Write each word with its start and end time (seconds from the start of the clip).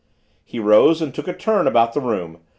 He 0.43 0.57
rose 0.57 0.99
and 0.99 1.13
took 1.13 1.27
a 1.27 1.33
turn 1.33 1.67
about 1.67 1.93
the 1.93 2.01
room. 2.01 2.39